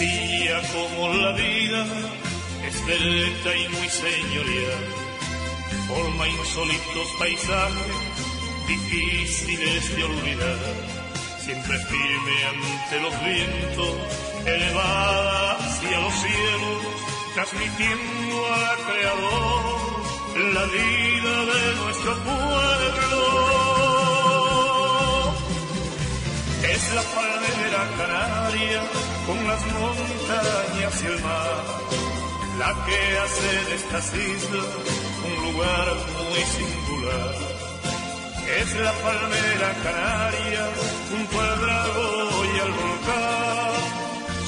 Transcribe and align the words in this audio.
Sencilla 0.00 0.62
como 0.72 1.12
la 1.12 1.32
vida, 1.32 1.84
esbelta 2.66 3.54
y 3.54 3.68
muy 3.68 3.86
señorial, 3.90 4.84
forma 5.88 6.26
insólitos 6.26 7.06
paisajes, 7.18 7.96
difíciles 8.66 9.94
de 9.94 10.04
olvidar, 10.04 10.58
siempre 11.44 11.78
firme 11.80 12.44
ante 12.48 13.00
los 13.02 13.24
vientos, 13.24 13.94
elevada 14.46 15.56
hacia 15.56 16.00
los 16.00 16.14
cielos, 16.14 16.82
transmitiendo 17.34 18.54
al 18.54 18.78
Creador 18.86 20.54
la 20.54 20.64
vida 20.64 21.44
de 21.44 21.74
nuestro 21.76 22.14
pueblo. 22.24 23.49
Es 26.80 26.94
la 26.94 27.02
palmera 27.02 27.82
canaria 27.98 28.80
con 29.26 29.38
las 29.46 29.62
montañas 29.66 31.02
y 31.02 31.06
el 31.06 31.20
mar, 31.20 31.64
la 32.58 32.70
que 32.86 33.18
hace 33.22 33.50
de 33.68 33.74
estas 33.74 34.06
islas 34.14 34.70
un 35.28 35.52
lugar 35.52 35.86
muy 36.16 36.42
singular. 36.56 37.34
Es 38.60 38.74
la 38.80 38.92
palmera 38.92 39.70
canaria 39.84 40.64
junto 41.10 41.40
al 41.40 41.66
lago 41.66 42.44
y 42.50 42.60
al 42.64 42.72
volcán, 42.80 43.80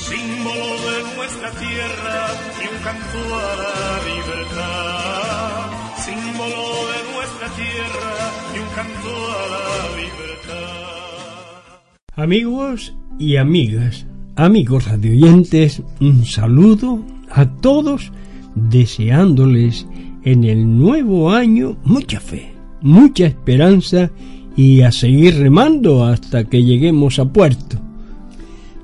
símbolo 0.08 0.68
de 0.88 1.14
nuestra 1.14 1.50
tierra 1.50 2.18
y 2.62 2.66
un 2.74 2.78
canto 2.82 3.18
a 3.38 3.56
la 3.62 3.84
libertad. 4.10 5.70
Símbolo 6.06 6.64
de 6.92 6.98
nuestra 7.12 7.48
tierra 7.60 8.14
y 8.54 8.58
un 8.58 8.68
canto 8.70 9.10
a 9.30 9.46
la 9.54 9.96
libertad. 10.00 11.01
Amigos 12.14 12.94
y 13.18 13.36
amigas, 13.36 14.04
amigos 14.36 14.86
radioyentes, 14.86 15.82
un 15.98 16.26
saludo 16.26 17.02
a 17.30 17.46
todos 17.46 18.12
deseándoles 18.54 19.86
en 20.22 20.44
el 20.44 20.76
nuevo 20.76 21.30
año 21.30 21.78
mucha 21.84 22.20
fe, 22.20 22.52
mucha 22.82 23.24
esperanza 23.24 24.10
y 24.54 24.82
a 24.82 24.92
seguir 24.92 25.38
remando 25.38 26.04
hasta 26.04 26.44
que 26.44 26.62
lleguemos 26.62 27.18
a 27.18 27.24
puerto. 27.24 27.78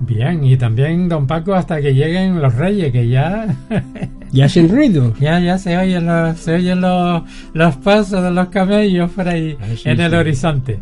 Bien, 0.00 0.42
y 0.42 0.56
también, 0.56 1.06
don 1.06 1.26
Paco, 1.26 1.52
hasta 1.54 1.82
que 1.82 1.92
lleguen 1.92 2.40
los 2.40 2.54
reyes, 2.54 2.90
que 2.92 3.08
ya... 3.10 3.54
ya 4.32 4.46
hacen 4.46 4.70
ruido. 4.70 5.12
Ya, 5.20 5.38
ya 5.38 5.58
se 5.58 5.76
oyen 5.76 6.06
los, 6.06 6.38
se 6.38 6.54
oyen 6.54 6.80
los, 6.80 7.24
los 7.52 7.76
pasos 7.76 8.22
de 8.22 8.30
los 8.30 8.48
camellos 8.48 9.10
por 9.10 9.28
ahí 9.28 9.54
Así 9.60 9.86
en 9.86 10.00
el 10.00 10.12
sí. 10.12 10.16
horizonte. 10.16 10.78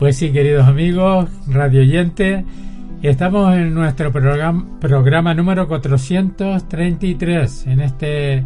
Pues 0.00 0.16
sí, 0.16 0.32
queridos 0.32 0.66
amigos, 0.66 1.28
radio 1.46 1.82
oyentes, 1.82 2.42
estamos 3.02 3.54
en 3.54 3.74
nuestro 3.74 4.10
programa, 4.10 4.64
programa 4.80 5.34
número 5.34 5.68
433 5.68 7.66
en 7.66 7.80
este 7.80 8.42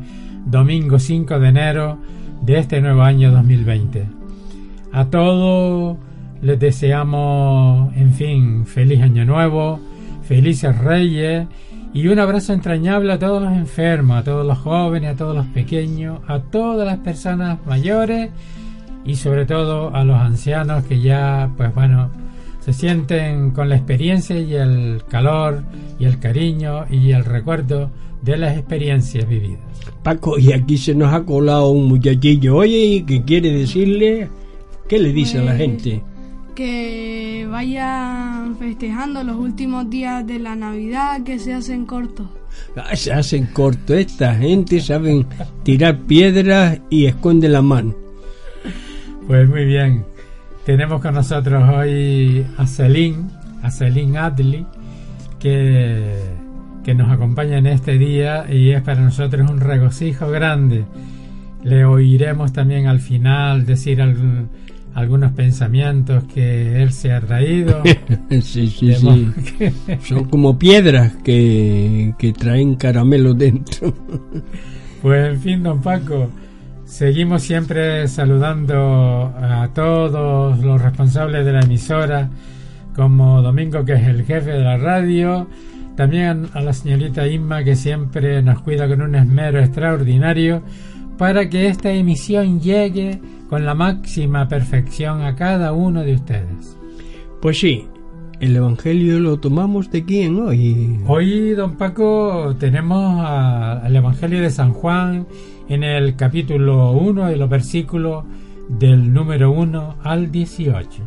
domingo 0.46 0.98
5 0.98 1.38
de 1.38 1.48
enero 1.48 1.98
de 2.42 2.58
este 2.58 2.80
nuevo 2.80 3.02
año 3.02 3.30
2020. 3.30 4.04
A 4.90 5.04
todos 5.04 5.96
les 6.42 6.58
deseamos, 6.58 7.94
en 7.94 8.12
fin, 8.14 8.66
feliz 8.66 9.00
año 9.00 9.24
nuevo, 9.24 9.78
felices 10.24 10.76
reyes 10.76 11.46
y 11.92 12.08
un 12.08 12.18
abrazo 12.18 12.52
entrañable 12.52 13.12
a 13.12 13.20
todos 13.20 13.40
los 13.40 13.52
enfermos, 13.52 14.16
a 14.16 14.24
todos 14.24 14.44
los 14.44 14.58
jóvenes, 14.58 15.12
a 15.12 15.16
todos 15.16 15.36
los 15.36 15.46
pequeños, 15.46 16.18
a 16.26 16.40
todas 16.40 16.84
las 16.84 16.98
personas 16.98 17.64
mayores 17.64 18.30
y 19.04 19.16
sobre 19.16 19.44
todo 19.46 19.94
a 19.94 20.04
los 20.04 20.16
ancianos 20.16 20.84
que 20.84 21.00
ya, 21.00 21.50
pues 21.56 21.74
bueno, 21.74 22.10
se 22.60 22.72
sienten 22.72 23.50
con 23.50 23.68
la 23.68 23.76
experiencia 23.76 24.38
y 24.38 24.54
el 24.54 25.02
calor 25.08 25.62
y 25.98 26.04
el 26.06 26.18
cariño 26.18 26.86
y 26.90 27.10
el 27.12 27.24
recuerdo 27.24 27.90
de 28.22 28.38
las 28.38 28.56
experiencias 28.56 29.28
vividas. 29.28 29.60
Paco, 30.02 30.38
y 30.38 30.52
aquí 30.52 30.78
se 30.78 30.94
nos 30.94 31.12
ha 31.12 31.22
colado 31.24 31.70
un 31.70 31.88
muchachillo, 31.88 32.56
oye, 32.56 33.04
que 33.06 33.22
quiere 33.22 33.50
decirle, 33.52 34.28
¿qué 34.88 34.98
le 34.98 35.12
dice 35.12 35.38
a 35.38 35.42
la 35.42 35.50
Pues- 35.52 35.58
gente? 35.60 36.02
Que 36.54 37.46
vayan 37.50 38.56
festejando 38.56 39.24
los 39.24 39.36
últimos 39.36 39.90
días 39.90 40.26
de 40.26 40.38
la 40.38 40.54
Navidad 40.54 41.22
que 41.24 41.38
se 41.38 41.52
hacen 41.52 41.84
cortos. 41.84 42.28
Ah, 42.76 42.94
se 42.94 43.12
hacen 43.12 43.46
corto, 43.46 43.94
esta 43.94 44.34
gente 44.36 44.80
saben 44.80 45.26
tirar 45.64 45.98
piedras 46.02 46.78
y 46.88 47.06
esconde 47.06 47.48
la 47.48 47.60
mano. 47.60 47.94
Pues 49.26 49.48
muy 49.48 49.64
bien. 49.64 50.04
Tenemos 50.66 51.00
con 51.00 51.14
nosotros 51.14 51.62
hoy 51.68 52.44
a 52.56 52.66
Celine, 52.66 53.28
a 53.62 53.70
Celine 53.70 54.18
Adley, 54.18 54.66
que, 55.38 56.14
que 56.82 56.94
nos 56.94 57.10
acompaña 57.10 57.58
en 57.58 57.66
este 57.66 57.98
día 57.98 58.46
y 58.50 58.70
es 58.70 58.82
para 58.82 59.00
nosotros 59.00 59.50
un 59.50 59.60
regocijo 59.60 60.28
grande. 60.30 60.84
Le 61.62 61.84
oiremos 61.84 62.52
también 62.52 62.86
al 62.86 63.00
final 63.00 63.64
decir 63.66 64.00
algún- 64.00 64.48
algunos 64.94 65.32
pensamientos 65.32 66.22
que 66.32 66.80
él 66.82 66.92
se 66.92 67.12
ha 67.12 67.20
traído. 67.20 67.82
sí, 68.30 68.68
sí, 68.68 68.94
sí. 68.94 69.32
Son 70.08 70.24
como 70.26 70.56
piedras 70.58 71.12
que, 71.24 72.14
que 72.18 72.32
traen 72.32 72.76
caramelo 72.76 73.34
dentro. 73.34 73.92
Pues 75.02 75.34
en 75.34 75.40
fin, 75.40 75.62
don 75.64 75.82
Paco, 75.82 76.30
seguimos 76.84 77.42
siempre 77.42 78.06
saludando 78.08 79.32
a 79.36 79.68
todos 79.74 80.58
los 80.58 80.80
responsables 80.80 81.44
de 81.44 81.52
la 81.52 81.60
emisora, 81.60 82.30
como 82.94 83.42
Domingo, 83.42 83.84
que 83.84 83.94
es 83.94 84.06
el 84.06 84.24
jefe 84.24 84.52
de 84.52 84.60
la 84.60 84.76
radio, 84.76 85.48
también 85.96 86.48
a 86.54 86.60
la 86.60 86.72
señorita 86.72 87.26
Inma, 87.26 87.64
que 87.64 87.76
siempre 87.76 88.42
nos 88.42 88.60
cuida 88.60 88.88
con 88.88 89.02
un 89.02 89.14
esmero 89.14 89.60
extraordinario, 89.60 90.62
para 91.18 91.48
que 91.48 91.68
esta 91.68 91.92
emisión 91.92 92.60
llegue 92.60 93.20
con 93.48 93.64
la 93.64 93.74
máxima 93.74 94.48
perfección 94.48 95.22
a 95.22 95.36
cada 95.36 95.72
uno 95.72 96.02
de 96.02 96.14
ustedes. 96.14 96.76
Pues 97.40 97.58
sí, 97.58 97.86
el 98.44 98.56
Evangelio 98.56 99.20
lo 99.20 99.38
tomamos 99.38 99.90
de 99.90 100.04
quién 100.04 100.38
hoy. 100.38 101.00
Hoy, 101.06 101.52
don 101.52 101.76
Paco, 101.76 102.54
tenemos 102.58 103.24
al 103.24 103.96
Evangelio 103.96 104.42
de 104.42 104.50
San 104.50 104.74
Juan 104.74 105.26
en 105.66 105.82
el 105.82 106.14
capítulo 106.14 106.92
1 106.92 107.28
de 107.28 107.36
los 107.36 107.48
versículos 107.48 108.24
del 108.68 109.14
número 109.14 109.50
1 109.50 109.96
al 110.02 110.30
18. 110.30 111.02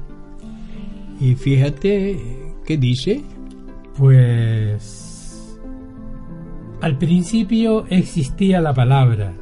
Y 1.19 1.35
fíjate, 1.35 2.55
¿qué 2.65 2.77
dice? 2.77 3.21
Pues 3.95 5.59
al 6.81 6.97
principio 6.97 7.85
existía 7.89 8.61
la 8.61 8.73
palabra 8.73 9.33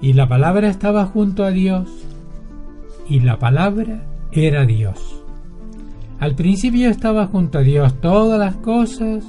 y 0.00 0.14
la 0.14 0.28
palabra 0.28 0.68
estaba 0.68 1.06
junto 1.06 1.44
a 1.44 1.52
Dios 1.52 1.88
y 3.08 3.20
la 3.20 3.38
palabra 3.38 4.02
era 4.32 4.66
Dios. 4.66 5.19
Al 6.20 6.34
principio 6.34 6.90
estaba 6.90 7.26
junto 7.26 7.58
a 7.58 7.62
Dios 7.62 7.98
todas 8.00 8.38
las 8.38 8.56
cosas 8.56 9.24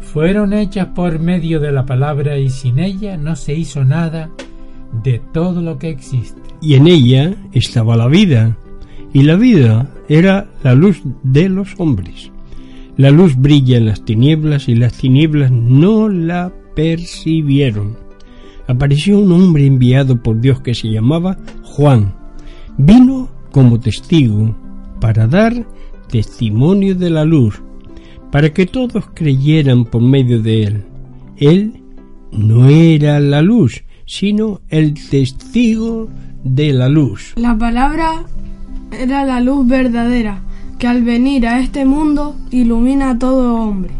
fueron 0.00 0.52
hechas 0.52 0.88
por 0.88 1.18
medio 1.18 1.60
de 1.60 1.72
la 1.72 1.86
palabra 1.86 2.38
y 2.38 2.50
sin 2.50 2.78
ella 2.78 3.16
no 3.16 3.36
se 3.36 3.54
hizo 3.54 3.84
nada 3.84 4.30
de 5.02 5.20
todo 5.32 5.62
lo 5.62 5.78
que 5.78 5.88
existe. 5.88 6.40
Y 6.60 6.74
en 6.74 6.88
ella 6.88 7.34
estaba 7.52 7.96
la 7.96 8.06
vida, 8.06 8.56
y 9.12 9.22
la 9.22 9.36
vida 9.36 9.88
era 10.08 10.48
la 10.62 10.74
luz 10.74 11.02
de 11.22 11.48
los 11.48 11.74
hombres. 11.78 12.30
La 12.96 13.10
luz 13.10 13.36
brilla 13.36 13.78
en 13.78 13.86
las 13.86 14.04
tinieblas 14.04 14.68
y 14.68 14.74
las 14.74 14.94
tinieblas 14.94 15.50
no 15.50 16.08
la 16.08 16.52
percibieron. 16.74 17.96
Apareció 18.66 19.18
un 19.18 19.32
hombre 19.32 19.66
enviado 19.66 20.22
por 20.22 20.40
Dios 20.40 20.60
que 20.60 20.74
se 20.74 20.88
llamaba 20.88 21.38
Juan. 21.62 22.14
Vino 22.76 23.30
como 23.52 23.80
testigo 23.80 24.54
para 25.00 25.26
dar 25.26 25.66
testimonio 26.08 26.94
de 26.94 27.10
la 27.10 27.24
luz, 27.24 27.62
para 28.30 28.52
que 28.52 28.66
todos 28.66 29.04
creyeran 29.14 29.84
por 29.84 30.02
medio 30.02 30.40
de 30.42 30.64
él. 30.64 30.84
Él 31.36 31.82
no 32.32 32.68
era 32.68 33.20
la 33.20 33.42
luz, 33.42 33.84
sino 34.06 34.60
el 34.68 34.94
testigo 35.08 36.08
de 36.44 36.72
la 36.72 36.88
luz. 36.88 37.34
La 37.36 37.56
palabra 37.56 38.24
era 38.90 39.24
la 39.24 39.40
luz 39.40 39.66
verdadera, 39.66 40.40
que 40.78 40.86
al 40.86 41.02
venir 41.02 41.46
a 41.46 41.60
este 41.60 41.84
mundo 41.84 42.36
ilumina 42.50 43.10
a 43.10 43.18
todo 43.18 43.54
hombre. 43.54 43.90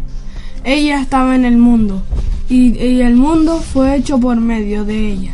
Ella 0.65 1.01
estaba 1.01 1.37
en 1.37 1.45
el 1.45 1.57
mundo, 1.57 2.03
y, 2.49 3.01
el 3.01 3.17
mundo 3.17 3.59
fue 3.59 3.97
hecho 3.97 4.19
por 4.19 4.39
medio 4.39 4.85
de 4.85 5.13
ella, 5.13 5.33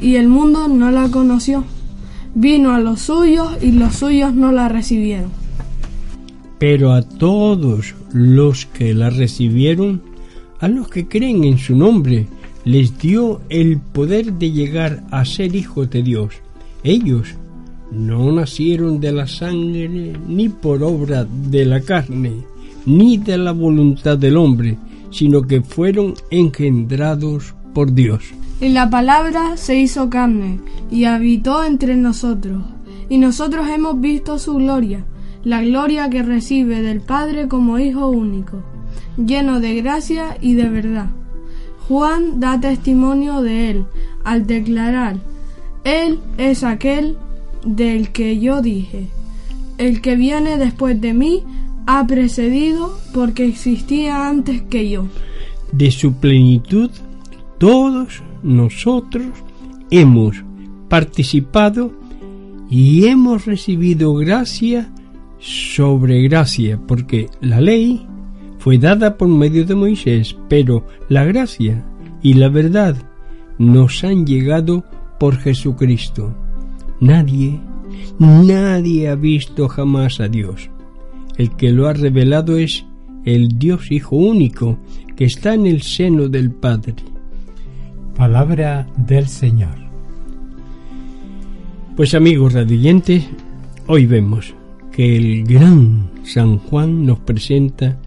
y 0.00 0.16
el 0.16 0.28
mundo 0.28 0.68
no 0.68 0.90
la 0.90 1.08
conoció. 1.08 1.64
Vino 2.34 2.72
a 2.72 2.80
los 2.80 3.02
suyos 3.02 3.58
y 3.62 3.72
los 3.72 3.96
suyos 3.96 4.34
no 4.34 4.52
la 4.52 4.68
recibieron. 4.68 5.30
Pero 6.58 6.92
a 6.92 7.02
todos 7.02 7.94
los 8.12 8.66
que 8.66 8.94
la 8.94 9.10
recibieron, 9.10 10.02
a 10.60 10.68
los 10.68 10.88
que 10.88 11.08
creen 11.08 11.44
en 11.44 11.58
su 11.58 11.76
nombre, 11.76 12.26
les 12.64 12.96
dio 12.98 13.40
el 13.48 13.78
poder 13.78 14.32
de 14.34 14.50
llegar 14.50 15.02
a 15.10 15.24
ser 15.24 15.54
hijos 15.54 15.90
de 15.90 16.02
Dios. 16.02 16.34
Ellos 16.84 17.34
no 17.90 18.32
nacieron 18.32 19.00
de 19.00 19.12
la 19.12 19.26
sangre, 19.26 20.14
ni 20.26 20.48
por 20.48 20.82
obra 20.82 21.26
de 21.50 21.66
la 21.66 21.80
carne, 21.80 22.32
ni 22.86 23.18
de 23.18 23.36
la 23.36 23.52
voluntad 23.52 24.16
del 24.16 24.36
hombre, 24.36 24.78
sino 25.10 25.42
que 25.42 25.60
fueron 25.60 26.14
engendrados 26.30 27.54
por 27.74 27.92
Dios. 27.92 28.24
Y 28.62 28.68
la 28.68 28.88
palabra 28.88 29.56
se 29.56 29.76
hizo 29.76 30.08
carne 30.08 30.60
y 30.88 31.06
habitó 31.06 31.64
entre 31.64 31.96
nosotros. 31.96 32.62
Y 33.08 33.18
nosotros 33.18 33.66
hemos 33.68 34.00
visto 34.00 34.38
su 34.38 34.54
gloria, 34.54 35.04
la 35.42 35.62
gloria 35.62 36.08
que 36.08 36.22
recibe 36.22 36.80
del 36.80 37.00
Padre 37.00 37.48
como 37.48 37.80
Hijo 37.80 38.06
único, 38.06 38.62
lleno 39.16 39.58
de 39.58 39.74
gracia 39.82 40.38
y 40.40 40.54
de 40.54 40.68
verdad. 40.68 41.10
Juan 41.88 42.38
da 42.38 42.60
testimonio 42.60 43.42
de 43.42 43.70
él 43.70 43.84
al 44.22 44.46
declarar, 44.46 45.16
Él 45.82 46.20
es 46.38 46.62
aquel 46.62 47.16
del 47.66 48.12
que 48.12 48.38
yo 48.38 48.62
dije, 48.62 49.08
el 49.78 50.00
que 50.00 50.14
viene 50.14 50.56
después 50.56 51.00
de 51.00 51.14
mí 51.14 51.42
ha 51.88 52.06
precedido 52.06 52.96
porque 53.12 53.44
existía 53.44 54.28
antes 54.28 54.62
que 54.62 54.88
yo. 54.88 55.08
De 55.72 55.90
su 55.90 56.12
plenitud, 56.12 56.92
todos 57.58 58.22
nosotros 58.42 59.26
hemos 59.90 60.42
participado 60.88 61.92
y 62.70 63.06
hemos 63.06 63.46
recibido 63.46 64.14
gracia 64.14 64.90
sobre 65.38 66.22
gracia, 66.22 66.80
porque 66.86 67.28
la 67.40 67.60
ley 67.60 68.06
fue 68.58 68.78
dada 68.78 69.18
por 69.18 69.28
medio 69.28 69.64
de 69.64 69.74
Moisés, 69.74 70.36
pero 70.48 70.86
la 71.08 71.24
gracia 71.24 71.84
y 72.22 72.34
la 72.34 72.48
verdad 72.48 72.96
nos 73.58 74.04
han 74.04 74.24
llegado 74.24 74.84
por 75.18 75.36
Jesucristo. 75.36 76.34
Nadie, 77.00 77.60
nadie 78.18 79.08
ha 79.08 79.16
visto 79.16 79.68
jamás 79.68 80.20
a 80.20 80.28
Dios. 80.28 80.70
El 81.36 81.50
que 81.56 81.72
lo 81.72 81.88
ha 81.88 81.92
revelado 81.92 82.56
es 82.56 82.84
el 83.24 83.58
Dios 83.58 83.90
Hijo 83.90 84.16
único 84.16 84.78
que 85.16 85.24
está 85.24 85.54
en 85.54 85.66
el 85.66 85.82
seno 85.82 86.28
del 86.28 86.52
Padre. 86.52 86.94
Palabra 88.16 88.86
del 88.96 89.26
Señor. 89.26 89.74
Pues 91.96 92.14
amigos 92.14 92.52
radioyentes, 92.52 93.28
hoy 93.86 94.06
vemos 94.06 94.54
que 94.92 95.16
el 95.16 95.44
gran 95.44 96.10
San 96.24 96.58
Juan 96.58 97.06
nos 97.06 97.18
presenta 97.20 97.98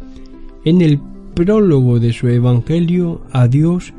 en 0.64 0.82
el 0.82 1.00
prólogo 1.34 2.00
de 2.00 2.14
su 2.14 2.28
Evangelio 2.28 3.24
a 3.32 3.48
Dios 3.48 3.94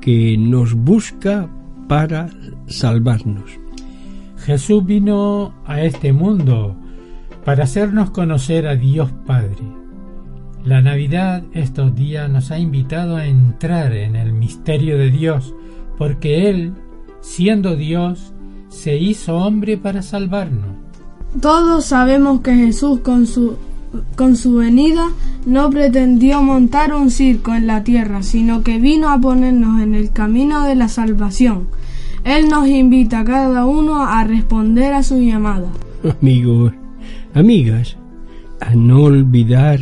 que 0.00 0.36
nos 0.38 0.74
busca 0.74 1.48
para 1.88 2.30
salvarnos. 2.66 3.50
Jesús 4.38 4.84
vino 4.84 5.54
a 5.66 5.82
este 5.82 6.12
mundo 6.12 6.74
para 7.44 7.64
hacernos 7.64 8.10
conocer 8.10 8.66
a 8.66 8.76
Dios 8.76 9.10
Padre. 9.26 9.77
La 10.64 10.82
Navidad 10.82 11.44
estos 11.54 11.94
días 11.94 12.28
nos 12.28 12.50
ha 12.50 12.58
invitado 12.58 13.16
a 13.16 13.26
entrar 13.26 13.92
en 13.92 14.16
el 14.16 14.32
misterio 14.32 14.98
de 14.98 15.10
Dios, 15.10 15.54
porque 15.96 16.50
Él, 16.50 16.72
siendo 17.20 17.76
Dios, 17.76 18.32
se 18.68 18.96
hizo 18.96 19.36
hombre 19.36 19.78
para 19.78 20.02
salvarnos. 20.02 20.70
Todos 21.40 21.84
sabemos 21.86 22.40
que 22.40 22.54
Jesús 22.54 23.00
con 23.00 23.26
su, 23.26 23.56
con 24.16 24.36
su 24.36 24.56
venida 24.56 25.08
no 25.46 25.70
pretendió 25.70 26.42
montar 26.42 26.92
un 26.94 27.10
circo 27.10 27.54
en 27.54 27.66
la 27.66 27.84
tierra, 27.84 28.22
sino 28.22 28.62
que 28.62 28.78
vino 28.78 29.10
a 29.10 29.20
ponernos 29.20 29.80
en 29.80 29.94
el 29.94 30.10
camino 30.12 30.64
de 30.64 30.74
la 30.74 30.88
salvación. 30.88 31.68
Él 32.24 32.48
nos 32.48 32.66
invita 32.66 33.20
a 33.20 33.24
cada 33.24 33.64
uno 33.64 34.04
a 34.04 34.24
responder 34.24 34.92
a 34.92 35.02
su 35.02 35.18
llamada. 35.18 35.68
Amigos, 36.20 36.72
amigas, 37.34 37.96
a 38.60 38.74
no 38.74 39.04
olvidar, 39.04 39.80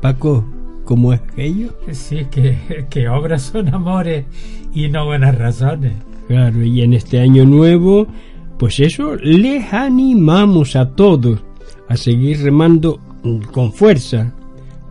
Paco, 0.00 0.44
¿cómo 0.84 1.12
es 1.12 1.20
aquello? 1.20 1.74
Sí, 1.92 2.26
que, 2.30 2.86
que 2.90 3.08
obras 3.08 3.42
son 3.42 3.74
amores 3.74 4.24
y 4.72 4.88
no 4.88 5.06
buenas 5.06 5.36
razones. 5.36 5.92
Claro, 6.28 6.62
y 6.62 6.82
en 6.82 6.94
este 6.94 7.20
año 7.20 7.44
nuevo, 7.44 8.06
pues 8.58 8.80
eso, 8.80 9.16
les 9.16 9.72
animamos 9.72 10.76
a 10.76 10.90
todos 10.90 11.42
a 11.88 11.96
seguir 11.96 12.42
remando 12.42 13.00
con 13.52 13.72
fuerza 13.72 14.32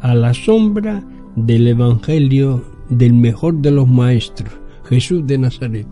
a 0.01 0.15
la 0.15 0.33
sombra 0.33 1.03
del 1.35 1.67
Evangelio 1.67 2.63
del 2.89 3.13
mejor 3.13 3.55
de 3.55 3.71
los 3.71 3.87
maestros, 3.87 4.51
Jesús 4.85 5.25
de 5.27 5.37
Nazaret. 5.37 5.87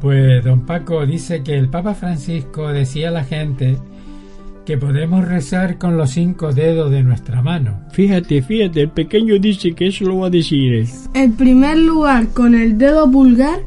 Pues 0.00 0.44
don 0.44 0.66
Paco 0.66 1.04
dice 1.06 1.42
que 1.42 1.56
el 1.56 1.68
Papa 1.68 1.94
Francisco 1.94 2.68
decía 2.68 3.08
a 3.08 3.12
la 3.12 3.24
gente 3.24 3.78
que 4.64 4.78
podemos 4.78 5.24
rezar 5.26 5.78
con 5.78 5.96
los 5.96 6.10
cinco 6.10 6.52
dedos 6.52 6.90
de 6.90 7.02
nuestra 7.02 7.42
mano. 7.42 7.80
Fíjate, 7.92 8.42
fíjate, 8.42 8.82
el 8.82 8.90
pequeño 8.90 9.38
dice 9.38 9.72
que 9.74 9.88
eso 9.88 10.04
lo 10.04 10.18
va 10.18 10.28
a 10.28 10.30
decir 10.30 10.72
él. 10.72 10.88
En 11.14 11.32
primer 11.32 11.78
lugar, 11.78 12.28
con 12.28 12.54
el 12.54 12.78
dedo 12.78 13.10
pulgar, 13.10 13.60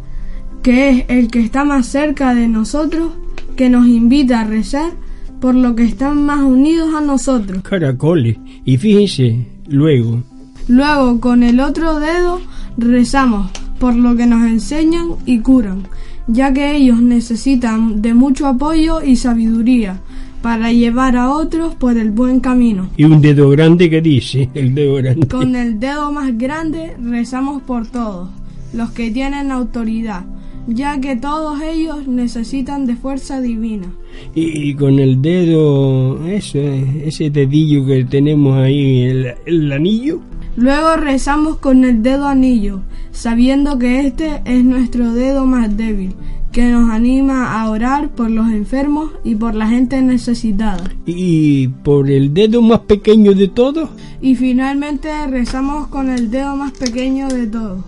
que 0.63 0.89
es 0.89 1.05
el 1.07 1.29
que 1.29 1.39
está 1.39 1.63
más 1.63 1.85
cerca 1.85 2.33
de 2.33 2.47
nosotros, 2.47 3.13
que 3.55 3.69
nos 3.69 3.87
invita 3.87 4.41
a 4.41 4.45
rezar 4.45 4.91
por 5.39 5.55
lo 5.55 5.75
que 5.75 5.83
están 5.83 6.25
más 6.25 6.41
unidos 6.41 6.93
a 6.95 7.01
nosotros. 7.01 7.61
Caracoles. 7.61 8.37
Y 8.65 8.77
fíjense, 8.77 9.45
luego, 9.67 10.23
Luego, 10.67 11.21
con 11.21 11.43
el 11.43 11.61
otro 11.61 12.01
dedo, 12.01 12.41
rezamos 12.77 13.49
por 13.79 13.95
lo 13.95 14.17
que 14.17 14.25
nos 14.25 14.45
enseñan 14.45 15.11
y 15.25 15.39
curan, 15.39 15.83
ya 16.27 16.51
que 16.51 16.75
ellos 16.75 17.01
necesitan 17.01 18.01
de 18.01 18.13
mucho 18.13 18.47
apoyo 18.47 19.01
y 19.01 19.15
sabiduría 19.15 20.01
para 20.47 20.71
llevar 20.71 21.17
a 21.17 21.29
otros 21.29 21.75
por 21.75 21.97
el 21.97 22.09
buen 22.09 22.39
camino. 22.39 22.87
y 22.95 23.03
un 23.03 23.19
dedo 23.19 23.49
grande 23.49 23.89
que 23.89 23.99
dice, 23.99 24.49
el 24.53 24.73
dedo 24.73 24.95
grande. 24.95 25.27
Con 25.27 25.57
el 25.57 25.77
dedo 25.77 26.09
más 26.09 26.37
grande 26.37 26.95
rezamos 27.03 27.63
por 27.63 27.85
todos, 27.85 28.29
los 28.71 28.91
que 28.91 29.11
tienen 29.11 29.51
autoridad, 29.51 30.23
ya 30.65 31.01
que 31.01 31.17
todos 31.17 31.61
ellos 31.61 32.07
necesitan 32.07 32.85
de 32.85 32.95
fuerza 32.95 33.41
divina. 33.41 33.87
Y, 34.35 34.69
y 34.69 34.73
con 34.73 34.99
el 34.99 35.21
dedo, 35.21 36.25
ese, 36.25 37.05
ese 37.05 37.29
dedillo 37.29 37.85
que 37.85 38.05
tenemos 38.05 38.57
ahí, 38.57 39.01
el, 39.01 39.33
el 39.45 39.69
anillo, 39.73 40.21
Luego 40.55 40.95
rezamos 40.95 41.57
con 41.57 41.85
el 41.85 42.01
dedo 42.01 42.25
anillo, 42.25 42.81
sabiendo 43.11 43.77
que 43.77 44.07
este 44.07 44.41
es 44.45 44.63
nuestro 44.63 45.13
dedo 45.13 45.45
más 45.45 45.77
débil, 45.77 46.15
que 46.57 46.71
nos 46.71 46.89
anima 46.89 47.61
a 47.61 47.69
orar 47.69 48.09
por 48.09 48.31
los 48.31 48.47
enfermos 48.49 49.11
y 49.23 49.35
por 49.35 49.53
la 49.53 49.67
gente 49.67 50.01
necesitada. 50.01 50.89
y 51.05 51.67
por 51.67 52.09
el 52.09 52.33
dedo 52.33 52.63
más 52.63 52.79
pequeño 52.79 53.35
de 53.35 53.47
todos, 53.47 53.91
Y 54.21 54.33
finalmente 54.33 55.07
rezamos 55.27 55.85
con 55.89 56.09
el 56.09 56.31
dedo 56.31 56.55
más 56.55 56.71
pequeño 56.71 57.27
de 57.27 57.45
todos. 57.45 57.85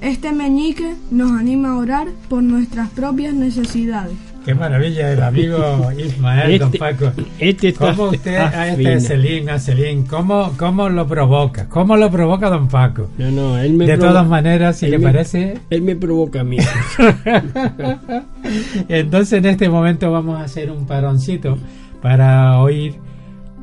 Este 0.00 0.32
meñique 0.32 0.96
nos 1.12 1.30
anima 1.30 1.68
a 1.70 1.76
orar 1.76 2.08
por 2.28 2.42
nuestras 2.42 2.90
propias 2.90 3.32
necesidades. 3.32 4.29
Qué 4.50 4.54
maravilla 4.56 5.12
el 5.12 5.22
amigo 5.22 5.92
Ismael, 5.96 6.58
don 6.58 6.66
Este- 6.74 6.78
Paco. 6.80 7.12
este 7.38 7.68
está 7.68 7.94
¿Cómo 7.94 8.10
usted 8.10 8.34
a 8.36 8.46
afina. 8.72 8.92
este 8.94 9.00
Celín, 9.14 9.48
a 9.48 9.60
Celín, 9.60 10.06
cómo, 10.06 10.52
cómo 10.56 10.88
lo 10.88 11.06
provoca? 11.06 11.68
¿Cómo 11.68 11.96
lo 11.96 12.10
provoca 12.10 12.50
don 12.50 12.66
Paco? 12.66 13.08
No, 13.16 13.30
no, 13.30 13.58
él 13.58 13.74
me 13.74 13.86
De 13.86 13.96
todas 13.96 14.26
maneras, 14.26 14.76
si 14.78 14.88
le 14.88 14.98
me- 14.98 15.04
parece, 15.04 15.58
Él 15.70 15.82
me 15.82 15.94
provoca 15.94 16.40
a 16.40 16.44
mí. 16.44 16.56
Entonces 18.88 19.38
en 19.38 19.46
este 19.46 19.68
momento 19.68 20.10
vamos 20.10 20.40
a 20.40 20.42
hacer 20.42 20.68
un 20.70 20.84
paroncito 20.84 21.56
para 22.02 22.58
oír 22.58 22.96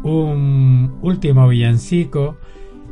un 0.03 0.99
último 1.01 1.49
villancico 1.49 2.37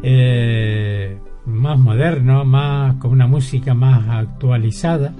eh, 0.04 1.18
más 1.46 1.80
moderno, 1.80 2.44
más 2.44 2.96
con 2.96 3.12
una 3.12 3.28
música 3.28 3.74
más 3.74 4.04
actualizada, 4.10 5.14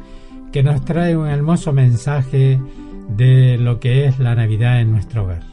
que 0.56 0.64
nos 0.64 0.86
trae 0.86 1.18
un 1.18 1.28
hermoso 1.28 1.74
mensaje 1.74 2.62
de 3.10 3.58
lo 3.58 3.82
que 3.82 4.06
es 4.06 4.20
la 4.20 4.36
Navidad 4.36 4.80
en 4.80 4.94
nuestro 4.94 5.26
hogar. 5.26 5.44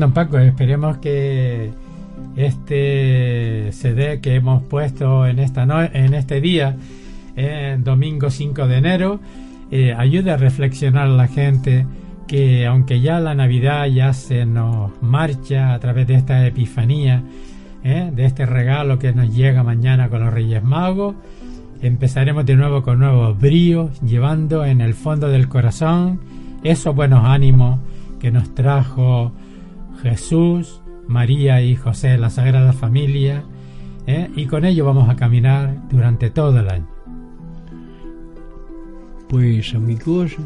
Don 0.00 0.12
Paco, 0.12 0.38
esperemos 0.38 0.98
que 0.98 1.70
este 2.36 3.70
CD 3.72 4.20
que 4.20 4.36
hemos 4.36 4.62
puesto 4.62 5.26
en, 5.26 5.38
esta 5.38 5.62
en 5.92 6.14
este 6.14 6.40
día, 6.40 6.76
eh, 7.36 7.76
domingo 7.78 8.30
5 8.30 8.66
de 8.66 8.76
enero, 8.76 9.20
eh, 9.70 9.94
ayude 9.96 10.30
a 10.30 10.36
reflexionar 10.36 11.08
a 11.08 11.10
la 11.10 11.28
gente 11.28 11.86
que 12.26 12.66
aunque 12.66 13.00
ya 13.00 13.20
la 13.20 13.34
Navidad 13.34 13.86
ya 13.86 14.12
se 14.12 14.46
nos 14.46 14.90
marcha 15.02 15.74
a 15.74 15.78
través 15.78 16.06
de 16.06 16.14
esta 16.14 16.46
epifanía, 16.46 17.22
eh, 17.84 18.10
de 18.14 18.24
este 18.24 18.46
regalo 18.46 18.98
que 18.98 19.12
nos 19.12 19.34
llega 19.34 19.62
mañana 19.62 20.08
con 20.08 20.24
los 20.24 20.32
Reyes 20.32 20.62
Magos, 20.62 21.16
empezaremos 21.82 22.46
de 22.46 22.56
nuevo 22.56 22.82
con 22.82 23.00
nuevos 23.00 23.38
bríos, 23.38 24.00
llevando 24.00 24.64
en 24.64 24.80
el 24.80 24.94
fondo 24.94 25.28
del 25.28 25.48
corazón 25.48 26.20
esos 26.62 26.94
buenos 26.94 27.24
ánimos 27.24 27.80
que 28.20 28.30
nos 28.30 28.54
trajo 28.54 29.32
Jesús, 30.02 30.82
María 31.06 31.62
y 31.62 31.76
José, 31.76 32.18
la 32.18 32.28
Sagrada 32.30 32.72
Familia, 32.72 33.44
¿eh? 34.06 34.28
y 34.34 34.46
con 34.46 34.64
ello 34.64 34.84
vamos 34.84 35.08
a 35.08 35.16
caminar 35.16 35.88
durante 35.88 36.30
todo 36.30 36.58
el 36.58 36.68
año. 36.68 36.88
Pues 39.28 39.74
amigos, 39.74 40.36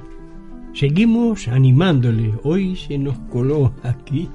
seguimos 0.73 1.49
animándole. 1.49 2.35
Hoy 2.45 2.77
se 2.77 2.99
nos 2.99 3.19
coló 3.31 3.73
aquí 3.83 4.29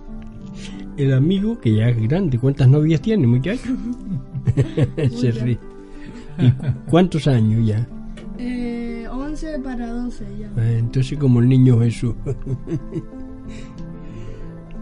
el 0.97 1.13
amigo 1.13 1.59
que 1.59 1.75
ya 1.75 1.89
es 1.89 2.01
grande. 2.01 2.37
¿Cuántas 2.37 2.67
novias 2.67 3.01
tiene, 3.01 3.27
muchacho? 3.27 3.69
se 5.15 5.31
ríe. 5.31 5.59
¿Y 6.39 6.51
cuántos 6.89 7.27
años 7.27 7.65
ya? 7.65 7.87
Eh, 8.37 9.07
11 9.09 9.59
para 9.59 9.87
12 9.87 10.25
ya. 10.39 10.49
Ah, 10.57 10.71
entonces 10.71 11.17
como 11.17 11.39
el 11.39 11.47
niño 11.47 11.79
Jesús. 11.79 12.15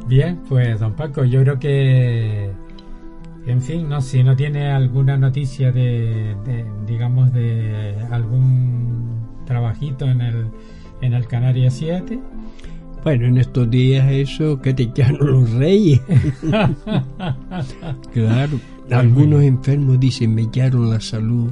Bien, 0.10 0.40
pues 0.50 0.80
don 0.80 0.94
Paco, 0.94 1.24
yo 1.24 1.44
creo 1.44 1.60
que, 1.60 2.50
en 3.46 3.62
fin, 3.62 3.88
no 3.88 4.02
si 4.02 4.24
no 4.24 4.36
tiene 4.36 4.72
alguna 4.72 5.18
noticia 5.18 5.72
de, 5.72 6.36
digamos, 6.88 7.32
de 7.32 7.96
algún 8.10 9.20
trabajito 9.46 10.06
en 10.06 10.22
el, 10.22 10.48
en 11.02 11.14
el 11.14 11.28
Canarias 11.28 11.76
7. 11.76 12.20
Bueno, 13.04 13.28
en 13.28 13.38
estos 13.38 13.70
días 13.70 14.12
eso 14.12 14.60
que 14.60 14.74
te 14.74 14.82
echaron 14.84 15.28
los 15.32 15.52
reyes. 15.52 16.02
claro, 18.12 18.60
algunos 18.90 19.44
enfermos 19.44 20.00
dicen 20.00 20.34
me 20.34 20.42
echaron 20.42 20.90
la 20.90 21.00
salud, 21.00 21.52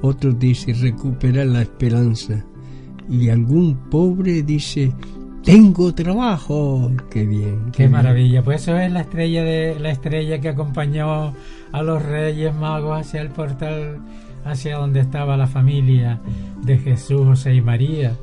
otros 0.00 0.38
dicen 0.38 0.80
recuperar 0.80 1.46
la 1.46 1.60
esperanza 1.60 2.42
y 3.10 3.28
algún 3.28 3.76
pobre 3.90 4.42
dice 4.42 4.94
tengo 5.44 5.92
trabajo. 5.94 6.90
Qué 7.10 7.24
bien. 7.24 7.70
Qué, 7.72 7.88
maravilla. 7.88 8.42
Pues 8.42 8.62
eso 8.62 8.76
es 8.76 8.90
la 8.90 9.00
estrella 9.00 9.42
de 9.42 9.78
la 9.78 9.90
estrella 9.90 10.40
que 10.40 10.48
acompañó 10.48 11.34
a 11.72 11.82
los 11.82 12.02
Reyes 12.02 12.54
Magos 12.54 13.00
hacia 13.00 13.20
el 13.20 13.30
portal 13.30 14.00
hacia 14.44 14.76
donde 14.76 15.00
estaba 15.00 15.36
la 15.36 15.46
familia 15.46 16.20
de 16.62 16.78
Jesús, 16.78 17.26
José 17.26 17.54
y 17.54 17.60
María. 17.60 18.16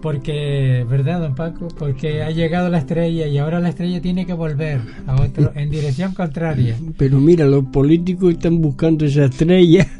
Porque, 0.00 0.86
¿verdad, 0.88 1.20
don 1.20 1.34
Paco? 1.34 1.68
Porque 1.76 2.22
ha 2.22 2.30
llegado 2.30 2.68
la 2.68 2.78
estrella 2.78 3.26
y 3.26 3.38
ahora 3.38 3.58
la 3.58 3.68
estrella 3.68 4.00
tiene 4.00 4.26
que 4.26 4.32
volver 4.32 4.80
a 5.06 5.16
otro 5.20 5.50
en 5.54 5.70
dirección 5.70 6.14
contraria. 6.14 6.76
Pero 6.96 7.18
mira, 7.18 7.44
los 7.46 7.64
políticos 7.64 8.34
están 8.34 8.60
buscando 8.60 9.04
esa 9.04 9.24
estrella. 9.24 9.86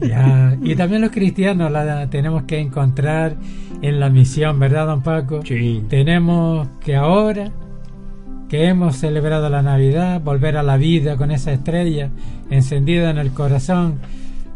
Ya, 0.00 0.56
y 0.62 0.74
también 0.76 1.02
los 1.02 1.10
cristianos 1.10 1.70
la 1.70 2.08
tenemos 2.08 2.44
que 2.44 2.58
encontrar 2.58 3.36
en 3.82 4.00
la 4.00 4.08
misión, 4.08 4.58
¿verdad, 4.58 4.86
don 4.86 5.02
Paco? 5.02 5.42
Sí. 5.44 5.82
Tenemos 5.88 6.68
que 6.80 6.96
ahora 6.96 7.52
que 8.48 8.64
hemos 8.64 8.96
celebrado 8.96 9.48
la 9.48 9.62
Navidad, 9.62 10.20
volver 10.22 10.56
a 10.56 10.62
la 10.62 10.76
vida 10.76 11.16
con 11.16 11.30
esa 11.30 11.52
estrella 11.52 12.10
encendida 12.50 13.10
en 13.10 13.18
el 13.18 13.30
corazón 13.30 14.00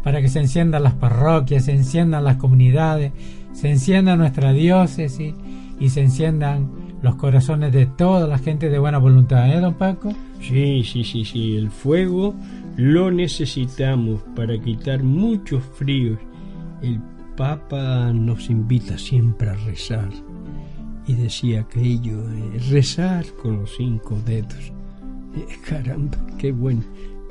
para 0.03 0.21
que 0.21 0.27
se 0.27 0.39
enciendan 0.39 0.83
las 0.83 0.93
parroquias, 0.93 1.65
se 1.65 1.71
enciendan 1.71 2.25
las 2.25 2.35
comunidades, 2.35 3.13
se 3.55 3.71
encienda 3.71 4.17
nuestra 4.17 4.51
diócesis 4.51 5.33
y 5.79 5.89
se 5.89 6.01
enciendan 6.01 6.69
los 7.01 7.15
corazones 7.15 7.71
de 7.71 7.85
toda 7.85 8.27
la 8.27 8.37
gente 8.37 8.69
de 8.69 8.79
buena 8.79 8.97
voluntad, 8.97 9.49
¿eh, 9.49 9.61
don 9.61 9.75
Paco? 9.75 10.13
Sí, 10.41 10.83
sí, 10.83 11.03
sí, 11.03 11.23
sí, 11.23 11.55
el 11.55 11.71
fuego 11.71 12.35
lo 12.75 13.11
necesitamos 13.11 14.21
para 14.35 14.59
quitar 14.59 15.03
muchos 15.03 15.63
fríos. 15.63 16.19
El 16.81 16.99
Papa 17.37 18.11
nos 18.13 18.49
invita 18.49 18.97
siempre 18.97 19.49
a 19.49 19.55
rezar 19.55 20.09
y 21.07 21.13
decía 21.13 21.61
aquello, 21.61 22.29
eh, 22.29 22.59
rezar 22.69 23.25
con 23.41 23.59
los 23.61 23.75
cinco 23.75 24.19
dedos. 24.25 24.73
Eh, 25.35 25.45
caramba, 25.67 26.17
qué 26.37 26.51
bueno. 26.51 26.81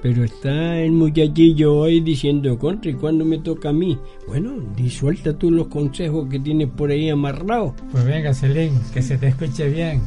Pero 0.05 0.23
está 0.23 0.79
el 0.81 0.93
muchachillo 0.93 1.77
hoy 1.77 2.01
diciendo, 2.01 2.59
contra, 2.59 2.91
¿y 2.91 2.95
cuándo 2.95 3.25
me 3.25 3.39
toca 3.39 3.71
a 3.71 3.73
mí? 3.73 3.99
Bueno, 4.29 4.53
disuelta 4.77 5.33
tú 5.33 5.51
los 5.51 5.69
consejos 5.69 6.29
que 6.29 6.39
tienes 6.39 6.69
por 6.69 6.91
ahí 6.91 7.09
amarrados. 7.09 7.73
Pues 7.91 8.05
venga, 8.05 8.35
Celín, 8.35 8.79
que 8.93 9.01
se 9.01 9.17
te 9.17 9.29
escuche 9.29 9.67
bien. 9.71 10.03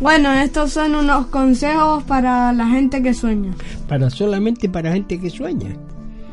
Bueno, 0.00 0.32
estos 0.32 0.72
son 0.72 0.96
unos 0.96 1.26
consejos 1.26 2.02
para 2.02 2.52
la 2.52 2.66
gente 2.66 3.00
que 3.00 3.14
sueña. 3.14 3.52
Para 3.86 4.10
solamente 4.10 4.68
para 4.68 4.92
gente 4.92 5.20
que 5.20 5.30
sueña 5.30 5.76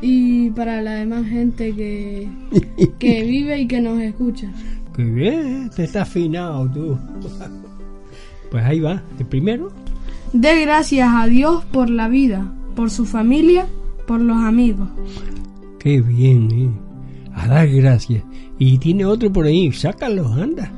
y 0.02 0.50
para 0.50 0.82
la 0.82 0.94
demás 0.94 1.28
gente 1.28 1.72
que, 1.76 2.28
que 2.98 3.22
vive 3.22 3.60
y 3.60 3.68
que 3.68 3.80
nos 3.80 4.00
escucha. 4.00 4.50
Qué 4.96 5.04
bien, 5.04 5.70
te 5.70 5.84
está 5.84 6.02
afinado 6.02 6.68
tú. 6.68 6.98
Pues 8.50 8.64
ahí 8.64 8.78
va, 8.78 9.02
el 9.18 9.26
primero. 9.26 9.72
De 10.32 10.60
gracias 10.60 11.08
a 11.12 11.26
Dios 11.26 11.64
por 11.64 11.90
la 11.90 12.06
vida, 12.06 12.52
por 12.74 12.90
su 12.90 13.04
familia, 13.06 13.66
por 14.06 14.20
los 14.20 14.36
amigos. 14.36 14.88
Qué 15.78 16.00
bien, 16.00 16.50
¿eh? 16.52 16.68
A 17.34 17.46
dar 17.48 17.68
gracias. 17.68 18.22
Y 18.58 18.78
tiene 18.78 19.04
otro 19.04 19.32
por 19.32 19.46
ahí, 19.46 19.72
sácalo, 19.72 20.28
anda. 20.32 20.70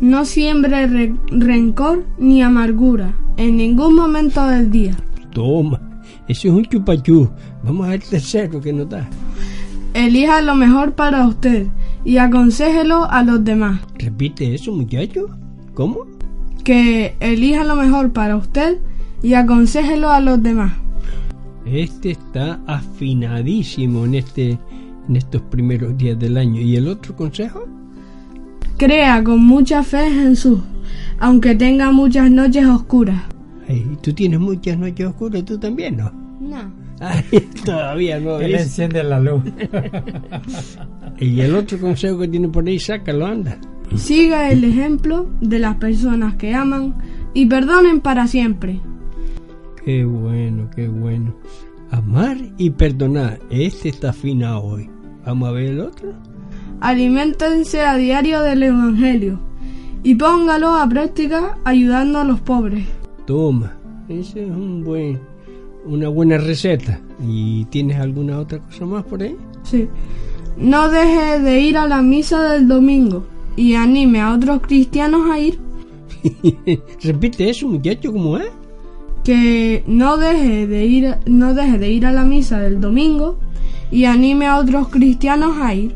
No 0.00 0.24
siembre 0.24 0.86
re- 0.86 1.14
rencor 1.30 2.04
ni 2.18 2.42
amargura 2.42 3.14
en 3.36 3.56
ningún 3.56 3.94
momento 3.94 4.46
del 4.46 4.70
día. 4.70 4.96
Toma, 5.32 5.80
ese 6.26 6.48
es 6.48 6.54
un 6.54 6.64
chupachú. 6.64 7.28
Vamos 7.62 7.88
al 7.88 8.00
tercero 8.00 8.60
que 8.60 8.72
nos 8.72 8.88
da. 8.88 9.08
Elija 9.94 10.40
lo 10.42 10.54
mejor 10.54 10.92
para 10.92 11.26
usted 11.26 11.66
y 12.04 12.16
aconséjelo 12.16 13.04
a 13.10 13.22
los 13.22 13.44
demás. 13.44 13.80
Repite 13.98 14.54
eso, 14.54 14.72
muchacho. 14.72 15.26
¿Cómo? 15.74 16.06
Que 16.64 17.14
elija 17.20 17.64
lo 17.64 17.76
mejor 17.76 18.12
para 18.12 18.36
usted 18.36 18.78
y 19.22 19.34
aconséjelo 19.34 20.10
a 20.10 20.20
los 20.20 20.42
demás. 20.42 20.72
Este 21.64 22.12
está 22.12 22.60
afinadísimo 22.66 24.04
en 24.04 24.14
este 24.14 24.58
en 25.08 25.16
estos 25.16 25.42
primeros 25.42 25.96
días 25.98 26.18
del 26.18 26.36
año. 26.36 26.60
¿Y 26.60 26.76
el 26.76 26.88
otro 26.88 27.16
consejo? 27.16 27.66
Crea 28.76 29.22
con 29.22 29.44
mucha 29.44 29.82
fe 29.82 30.06
en 30.06 30.30
Jesús, 30.30 30.60
aunque 31.18 31.54
tenga 31.54 31.92
muchas 31.92 32.30
noches 32.30 32.64
oscuras. 32.64 33.22
Ay, 33.68 33.84
tú 34.00 34.12
tienes 34.12 34.40
muchas 34.40 34.78
noches 34.78 35.06
oscuras, 35.06 35.44
tú 35.44 35.58
también, 35.58 35.98
¿no? 35.98 36.12
No. 36.40 36.72
Ay, 37.00 37.24
todavía 37.64 38.18
no. 38.20 38.40
Él 38.40 38.54
enciende 38.54 39.02
la 39.02 39.20
luz. 39.20 39.42
Y 41.18 41.38
el 41.40 41.54
otro 41.54 41.78
consejo 41.78 42.18
que 42.20 42.28
tiene 42.28 42.48
por 42.48 42.66
ahí, 42.66 42.78
sácalo, 42.78 43.26
anda. 43.26 43.58
Siga 43.94 44.50
el 44.50 44.64
ejemplo 44.64 45.28
de 45.42 45.58
las 45.58 45.76
personas 45.76 46.36
que 46.36 46.54
aman 46.54 46.94
y 47.34 47.44
perdonen 47.44 48.00
para 48.00 48.26
siempre. 48.26 48.80
Qué 49.90 50.04
bueno, 50.04 50.70
qué 50.76 50.86
bueno. 50.86 51.34
Amar 51.90 52.36
y 52.58 52.70
perdonar. 52.70 53.40
Este 53.50 53.88
está 53.88 54.10
afinado 54.10 54.62
hoy. 54.62 54.88
Vamos 55.26 55.48
a 55.48 55.52
ver 55.52 55.64
el 55.70 55.80
otro. 55.80 56.12
Aliméntense 56.80 57.80
a 57.80 57.96
diario 57.96 58.40
del 58.40 58.62
Evangelio 58.62 59.40
y 60.04 60.14
póngalo 60.14 60.76
a 60.76 60.88
práctica 60.88 61.58
ayudando 61.64 62.20
a 62.20 62.24
los 62.24 62.40
pobres. 62.40 62.86
Toma. 63.26 63.76
Ese 64.08 64.44
es 64.44 64.50
un 64.50 64.84
buen, 64.84 65.18
una 65.84 66.08
buena 66.08 66.38
receta. 66.38 67.00
¿Y 67.26 67.64
tienes 67.64 67.98
alguna 67.98 68.38
otra 68.38 68.60
cosa 68.60 68.86
más 68.86 69.02
por 69.02 69.24
ahí? 69.24 69.36
Sí. 69.64 69.88
No 70.56 70.88
deje 70.88 71.40
de 71.40 71.62
ir 71.62 71.76
a 71.76 71.88
la 71.88 72.00
misa 72.00 72.52
del 72.52 72.68
domingo 72.68 73.24
y 73.56 73.74
anime 73.74 74.20
a 74.20 74.34
otros 74.34 74.60
cristianos 74.60 75.28
a 75.28 75.40
ir. 75.40 75.58
Repite 77.02 77.50
eso, 77.50 77.66
muchacho, 77.66 78.12
¿cómo 78.12 78.38
es? 78.38 78.59
Que 79.30 79.84
no 79.86 80.16
deje 80.16 80.66
de 80.66 80.86
ir, 80.86 81.16
no 81.24 81.54
deje 81.54 81.78
de 81.78 81.88
ir 81.88 82.04
a 82.04 82.10
la 82.10 82.24
misa 82.24 82.58
del 82.58 82.80
domingo 82.80 83.38
y 83.88 84.04
anime 84.06 84.46
a 84.48 84.56
otros 84.58 84.88
cristianos 84.88 85.56
a 85.56 85.72
ir. 85.72 85.94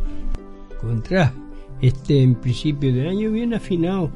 Contra. 0.81 1.33
Este 1.83 2.23
en 2.23 2.37
principio 2.37 2.95
de 2.95 3.09
año 3.09 3.33
viene 3.33 3.57
afinado. 3.57 4.09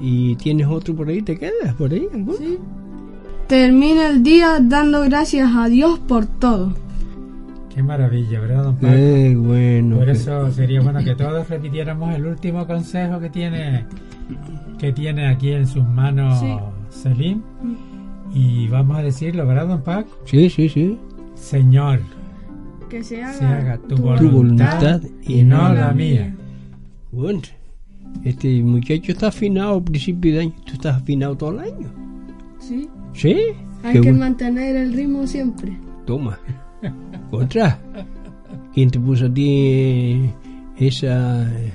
¿Y 0.00 0.36
tienes 0.36 0.68
otro 0.68 0.94
por 0.94 1.08
ahí? 1.08 1.20
¿Te 1.20 1.36
quedas 1.36 1.74
por 1.76 1.92
ahí? 1.92 2.06
alguno? 2.14 2.38
Termine 3.48 4.06
el 4.06 4.22
día 4.22 4.60
dando 4.62 5.00
gracias 5.00 5.50
a 5.56 5.68
Dios 5.68 5.98
por 5.98 6.26
todo. 6.26 6.74
Qué 7.74 7.82
maravilla, 7.82 8.38
¿verdad, 8.38 8.62
don 8.62 8.76
Paco? 8.76 8.92
Qué 8.92 9.34
bueno. 9.36 9.96
Por 9.96 10.10
eso 10.10 10.52
sería 10.52 10.80
bueno 10.80 11.02
que 11.02 11.16
todos 11.16 11.48
repitiéramos 11.48 12.14
el 12.14 12.24
último 12.24 12.68
consejo 12.68 13.18
que 13.18 13.30
tiene 13.30 13.84
que 14.78 14.92
tiene 14.92 15.26
aquí 15.26 15.50
en 15.50 15.66
sus 15.66 15.82
manos 15.84 16.38
Sí. 16.38 16.54
Selim. 16.90 17.42
Y 18.34 18.68
vamos 18.68 18.98
a 18.98 19.02
decirlo, 19.02 19.46
¿verdad, 19.46 19.68
don 19.68 19.82
Paco? 19.82 20.10
Sí, 20.24 20.48
sí, 20.50 20.68
sí. 20.68 20.98
Señor, 21.34 22.00
Que 22.88 23.02
se 23.02 23.22
haga, 23.22 23.32
se 23.34 23.44
haga 23.44 23.78
tu, 23.78 23.94
tu 23.96 24.02
voluntad, 24.02 24.30
voluntad 24.32 25.02
y 25.26 25.42
no 25.42 25.72
la 25.72 25.92
mía. 25.92 26.34
Bueno, 27.12 27.40
este 28.24 28.62
muchacho 28.62 29.12
está 29.12 29.28
afinado 29.28 29.76
al 29.76 29.82
principio 29.84 30.34
de 30.34 30.40
año. 30.40 30.52
¿Tú 30.66 30.72
estás 30.74 30.96
afinado 31.02 31.36
todo 31.36 31.52
el 31.52 31.58
año? 31.60 31.88
Sí. 32.58 32.88
¿Sí? 33.14 33.34
Hay 33.82 33.92
Qué 33.94 34.00
que 34.00 34.08
bueno. 34.10 34.18
mantener 34.18 34.76
el 34.76 34.92
ritmo 34.92 35.26
siempre. 35.26 35.76
Toma. 36.06 36.38
Contra. 37.30 37.78
¿Quién 38.74 38.90
te 38.90 38.98
puso 39.00 39.26
a 39.26 39.32
ti 39.34 40.30
esa... 40.78 41.42
eh, 41.50 41.72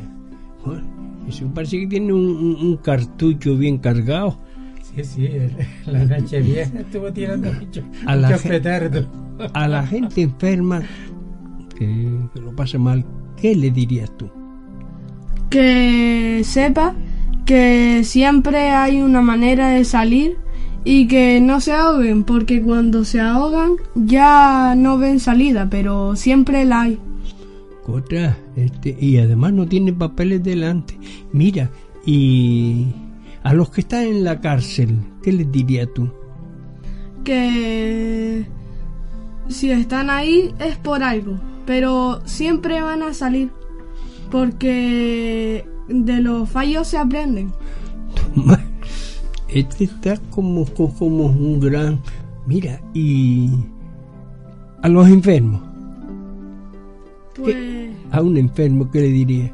bueno, 0.66 0.84
eso 1.28 1.46
parece 1.54 1.80
que 1.80 1.88
tiene 1.88 2.12
un, 2.14 2.26
un- 2.26 2.56
un 2.68 2.78
cartucho 2.78 3.56
bien 3.58 3.78
cargado. 3.78 4.38
Sí, 4.96 5.04
sí, 5.04 5.26
el- 5.26 5.56
la 5.92 6.06
noche 6.06 6.40
vieja 6.42 6.80
estuvo 6.80 7.12
tirando 7.12 7.52
mucho, 7.54 7.84
A 8.06 8.16
la 8.16 8.28
muchos 8.28 8.42
gen- 8.42 8.52
petardos. 8.52 9.08
A 9.54 9.68
la 9.68 9.86
gente 9.88 10.22
enferma 10.22 10.82
que, 11.78 12.10
que 12.34 12.40
lo 12.40 12.56
pasa 12.56 12.78
mal, 12.78 13.04
¿qué 13.36 13.56
le 13.56 13.72
dirías 13.72 14.12
tú? 14.18 14.30
Que 15.50 16.42
sepa 16.44 16.96
que 17.46 18.02
siempre 18.04 18.70
hay 18.70 19.02
una 19.02 19.22
manera 19.22 19.70
de 19.70 19.86
salir 19.86 20.38
y 20.86 21.08
que 21.08 21.40
no 21.42 21.62
se 21.62 21.74
ahoguen, 21.74 22.24
porque 22.24 22.62
cuando 22.62 23.06
se 23.06 23.20
ahogan 23.20 23.72
ya 23.96 24.76
no 24.76 24.98
ven 24.98 25.20
salida, 25.20 25.68
pero 25.70 26.16
siempre 26.16 26.66
la 26.66 26.82
hay. 26.82 27.00
Contra, 27.86 28.38
este, 28.56 28.96
y 29.00 29.18
además 29.18 29.54
no 29.54 29.66
tiene 29.68 29.94
papeles 29.94 30.42
delante. 30.44 30.98
Mira, 31.34 31.70
y 32.06 32.88
a 33.44 33.54
los 33.54 33.70
que 33.70 33.82
están 33.82 34.04
en 34.06 34.24
la 34.24 34.40
cárcel, 34.42 35.00
¿qué 35.22 35.32
les 35.34 35.52
dirías 35.52 35.88
tú? 35.94 36.10
Que 37.24 38.46
si 39.50 39.72
están 39.72 40.10
ahí 40.10 40.54
es 40.60 40.78
por 40.78 41.04
algo, 41.04 41.40
pero 41.66 42.22
siempre 42.26 42.82
van 42.82 43.02
a 43.04 43.14
salir, 43.14 43.50
porque 44.32 45.66
de 45.88 46.20
los 46.22 46.50
fallos 46.50 46.88
se 46.88 46.98
aprenden. 46.98 47.52
Este 49.50 49.84
está 49.84 50.18
como, 50.32 50.66
co- 50.66 50.92
como 50.98 51.26
un 51.28 51.60
gran... 51.60 52.00
Mira, 52.48 52.82
y 52.96 53.52
a 54.82 54.90
los 54.90 55.08
enfermos, 55.08 55.62
Pues, 57.36 57.56
a 58.10 58.22
un 58.22 58.36
enfermo, 58.38 58.90
¿qué 58.90 59.02
le 59.02 59.08
diría? 59.10 59.54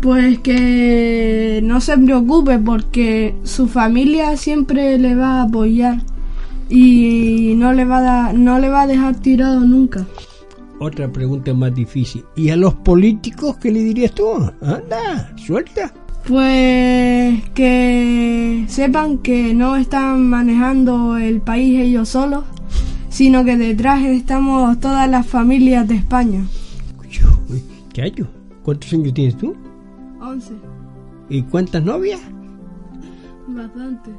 Pues 0.00 0.38
que 0.40 1.60
no 1.64 1.80
se 1.80 1.96
preocupe 1.98 2.58
porque 2.58 3.34
su 3.44 3.66
familia 3.68 4.36
siempre 4.36 4.98
le 4.98 5.14
va 5.14 5.40
a 5.40 5.42
apoyar 5.42 6.00
y 6.68 7.54
no 7.56 7.72
le 7.72 7.84
va 7.84 7.98
a 7.98 8.02
dar- 8.02 8.34
no 8.34 8.58
le 8.58 8.68
va 8.68 8.82
a 8.82 8.86
dejar 8.86 9.16
tirado 9.16 9.60
nunca. 9.60 10.06
Otra 10.78 11.10
pregunta 11.10 11.54
más 11.54 11.74
difícil. 11.74 12.22
¿Y 12.36 12.50
a 12.50 12.56
los 12.56 12.74
políticos 12.74 13.56
qué 13.56 13.70
le 13.72 13.80
dirías 13.82 14.12
tú? 14.12 14.26
Anda, 14.60 15.32
suelta. 15.36 15.92
Pues 16.26 17.42
que 17.54 18.64
sepan 18.68 19.18
que 19.18 19.54
no 19.54 19.76
están 19.76 20.28
manejando 20.28 21.16
el 21.16 21.40
país 21.40 21.80
ellos 21.80 22.08
solos, 22.10 22.44
sino 23.08 23.44
que 23.44 23.56
detrás 23.56 24.04
estamos 24.04 24.78
todas 24.80 25.08
las 25.08 25.24
familias 25.26 25.86
de 25.88 25.94
España. 25.94 26.44
¿Qué 27.92 28.02
hay? 28.02 28.12
¿Cuántos 28.62 28.92
años 28.92 29.14
tienes 29.14 29.36
tú? 29.38 29.54
11. 30.26 30.54
¿Y 31.28 31.42
cuántas 31.42 31.82
novias? 31.82 32.20
Bastante. 33.48 34.10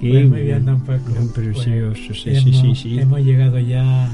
Qué 0.00 0.10
Pues 0.10 0.28
muy 0.28 0.42
bien, 0.42 0.64
don 0.64 0.80
Paco. 0.80 1.12
Precioso, 1.34 1.94
sí, 1.96 2.14
sí, 2.14 2.30
hemos, 2.30 2.60
sí, 2.60 2.74
sí. 2.74 2.98
hemos 2.98 3.20
llegado 3.20 3.58
ya 3.58 4.10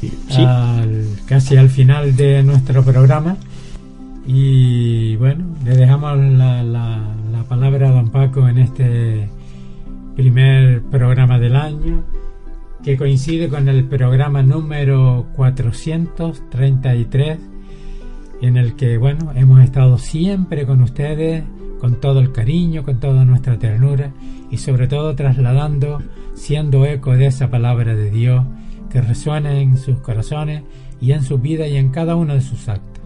Sí. 0.00 0.12
al- 0.44 1.06
casi 1.26 1.56
al 1.56 1.70
final 1.70 2.14
de 2.16 2.42
nuestro 2.42 2.82
programa 2.82 3.36
y 4.26 5.16
bueno, 5.16 5.44
le 5.64 5.74
dejamos 5.76 6.18
la, 6.18 6.62
la- 6.62 7.14
la 7.32 7.44
palabra 7.44 7.88
a 7.88 7.92
don 7.92 8.10
Paco 8.10 8.46
en 8.48 8.58
este 8.58 9.28
primer 10.16 10.82
programa 10.82 11.38
del 11.38 11.56
año 11.56 12.02
que 12.86 12.96
coincide 12.96 13.48
con 13.48 13.68
el 13.68 13.84
programa 13.86 14.44
número 14.44 15.26
433 15.34 17.38
en 18.42 18.56
el 18.56 18.76
que 18.76 18.96
bueno, 18.96 19.32
hemos 19.34 19.60
estado 19.60 19.98
siempre 19.98 20.64
con 20.66 20.82
ustedes 20.82 21.42
con 21.80 22.00
todo 22.00 22.20
el 22.20 22.30
cariño, 22.30 22.84
con 22.84 23.00
toda 23.00 23.24
nuestra 23.24 23.58
ternura 23.58 24.12
y 24.52 24.58
sobre 24.58 24.86
todo 24.86 25.16
trasladando, 25.16 26.00
siendo 26.34 26.86
eco 26.86 27.16
de 27.16 27.26
esa 27.26 27.50
palabra 27.50 27.96
de 27.96 28.08
Dios 28.08 28.44
que 28.88 29.00
resuena 29.00 29.58
en 29.58 29.76
sus 29.78 29.98
corazones 29.98 30.62
y 31.00 31.10
en 31.10 31.24
su 31.24 31.38
vida 31.38 31.66
y 31.66 31.78
en 31.78 31.88
cada 31.88 32.14
uno 32.14 32.34
de 32.34 32.40
sus 32.40 32.68
actos. 32.68 33.02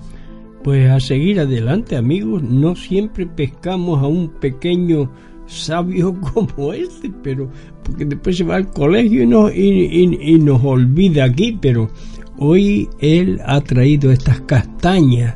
Pues 0.62 0.90
a 0.90 1.00
seguir 1.00 1.40
adelante, 1.40 1.96
amigos. 1.96 2.42
No 2.42 2.76
siempre 2.76 3.26
pescamos 3.26 4.02
a 4.02 4.08
un 4.08 4.28
pequeño 4.28 5.10
sabio 5.50 6.14
como 6.34 6.72
este, 6.72 7.10
pero 7.22 7.48
porque 7.82 8.04
después 8.04 8.36
se 8.36 8.44
va 8.44 8.56
al 8.56 8.70
colegio 8.70 9.22
y, 9.22 9.26
no, 9.26 9.50
y, 9.50 9.58
y- 9.60 10.34
y 10.34 10.38
nos 10.38 10.62
olvida 10.64 11.24
aquí, 11.24 11.58
pero 11.60 11.90
hoy 12.38 12.88
él 13.00 13.40
ha 13.44 13.60
traído 13.60 14.10
estas 14.12 14.40
castañas 14.42 15.34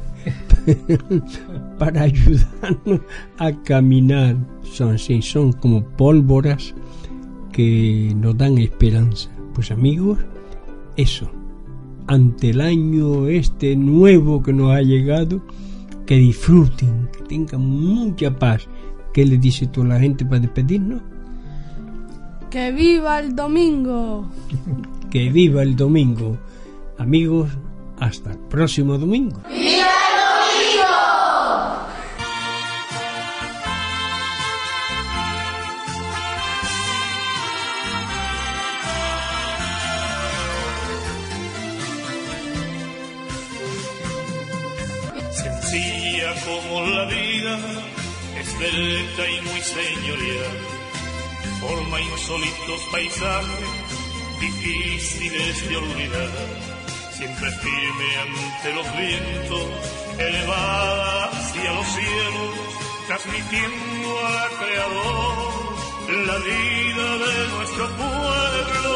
para 1.79 2.03
ayudarnos 2.03 3.01
a 3.39 3.53
caminar. 3.63 4.37
Son, 4.63 4.99
sí, 4.99 5.21
son 5.23 5.53
como 5.53 5.85
pólvoras 5.85 6.75
que 7.53 8.13
nos 8.17 8.37
dan 8.37 8.59
esperanza. 8.59 9.31
Pues 9.55 9.71
amigos, 9.71 10.19
eso, 10.97 11.31
ante 12.07 12.51
el 12.51 12.61
año 12.61 13.29
este 13.29 13.77
nuevo 13.77 14.43
que 14.43 14.53
nos 14.53 14.71
ha 14.73 14.83
llegado, 14.83 15.43
que 16.07 16.17
disfruten, 16.17 17.09
que 17.17 17.23
tengan 17.25 17.61
mucha 17.61 18.37
paz. 18.37 18.67
¿Qué 19.15 19.25
le 19.25 19.39
dice 19.39 19.69
toda 19.69 19.87
la 19.87 20.01
gente 20.01 20.25
para 20.25 20.41
despedirnos? 20.41 21.01
¡Que 22.51 22.73
viva 22.73 23.21
el 23.21 23.37
domingo! 23.37 24.29
que 25.11 25.31
viva 25.31 25.63
el 25.63 25.77
domingo. 25.77 26.37
Amigos, 26.99 27.49
hasta 28.01 28.33
el 28.33 28.39
próximo 28.39 28.99
domingo. 28.99 29.41
Y 48.67 49.41
muy 49.43 49.61
señorial, 49.61 50.59
forma 51.61 52.01
insólitos 52.01 52.81
paisajes 52.91 53.69
difíciles 54.41 55.69
de 55.69 55.77
olvidar, 55.77 56.31
siempre 57.13 57.51
firme 57.51 58.17
ante 58.23 58.73
los 58.73 58.97
vientos, 58.97 59.67
elevada 60.19 61.27
hacia 61.27 61.73
los 61.73 61.87
cielos, 61.87 62.55
transmitiendo 63.07 64.27
al 64.27 64.51
Creador 64.57 65.65
la 66.27 66.39
vida 66.39 67.19
de 67.19 67.49
nuestro 67.49 67.89
pueblo. 67.97 68.95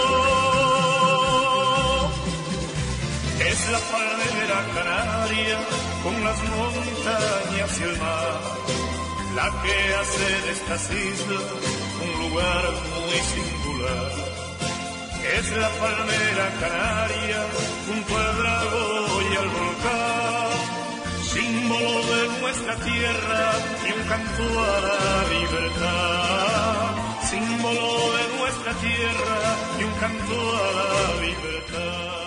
Es 3.38 3.70
la 3.70 3.78
palmera 3.78 4.66
canaria 4.74 5.58
con 6.02 6.24
las 6.24 6.42
montañas 6.56 7.80
y 7.80 7.82
el 7.82 7.98
mar, 7.98 8.40
la 9.38 9.48
que 9.62 9.76
hace 10.00 10.28
de 10.44 10.50
estas 10.58 10.82
islas 10.90 11.46
un 12.04 12.12
lugar 12.22 12.64
muy 12.94 13.18
singular. 13.34 14.12
Es 15.38 15.46
la 15.62 15.70
palmera 15.82 16.46
canaria 16.62 17.40
junto 17.86 18.12
al 18.24 18.36
lago 18.46 18.86
y 19.28 19.32
al 19.42 19.48
volcán, 19.58 20.50
símbolo 21.34 21.94
de 22.12 22.22
nuestra 22.40 22.74
tierra 22.88 23.42
y 23.86 23.90
un 23.98 24.04
canto 24.12 24.44
a 24.70 24.76
la 24.88 25.02
libertad. 25.34 26.88
Símbolo 27.30 27.88
de 28.16 28.24
nuestra 28.38 28.72
tierra 28.86 29.40
y 29.78 29.82
un 29.90 29.94
canto 30.02 30.36
a 30.62 30.68
la 30.82 31.04
libertad. 31.26 32.17